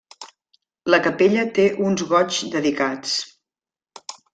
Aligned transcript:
La 0.93 0.99
capella 1.09 1.45
té 1.59 1.67
uns 1.91 2.07
goigs 2.15 2.43
dedicats. 2.59 3.17